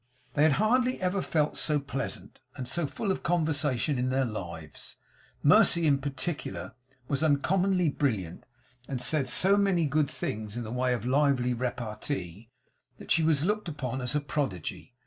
They 0.33 0.41
had 0.41 0.53
hardly 0.53 0.99
ever 0.99 1.21
felt 1.21 1.57
so 1.57 1.79
pleasant, 1.79 2.39
and 2.55 2.67
so 2.67 2.87
full 2.87 3.11
of 3.11 3.21
conversation, 3.21 3.99
in 3.99 4.09
their 4.09 4.25
lives; 4.25 4.95
Mercy, 5.43 5.85
in 5.85 5.99
particular, 5.99 6.73
was 7.07 7.21
uncommonly 7.21 7.87
brilliant, 7.89 8.47
and 8.87 8.99
said 8.99 9.29
so 9.29 9.57
many 9.57 9.85
good 9.85 10.09
things 10.09 10.57
in 10.57 10.63
the 10.63 10.71
way 10.71 10.95
of 10.95 11.05
lively 11.05 11.53
repartee 11.53 12.49
that 12.97 13.11
she 13.11 13.21
was 13.21 13.45
looked 13.45 13.69
upon 13.69 14.01
as 14.01 14.15
a 14.15 14.19
prodigy. 14.21 14.95